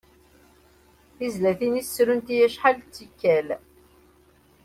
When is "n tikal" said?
2.81-3.47